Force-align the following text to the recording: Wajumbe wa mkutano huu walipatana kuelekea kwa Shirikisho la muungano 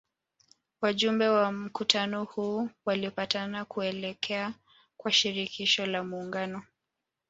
Wajumbe 0.81 1.27
wa 1.27 1.51
mkutano 1.51 2.23
huu 2.23 2.69
walipatana 2.85 3.65
kuelekea 3.65 4.53
kwa 4.97 5.11
Shirikisho 5.11 5.85
la 5.85 6.03
muungano 6.03 6.63